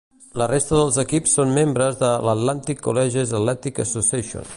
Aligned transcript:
La 0.41 0.45
resta 0.51 0.77
dels 0.77 0.95
equips 1.03 1.35
són 1.39 1.53
membres 1.57 1.99
de 1.99 2.09
l'Atlantic 2.29 2.81
Colleges 2.87 3.35
Athletic 3.41 3.83
Association. 3.85 4.49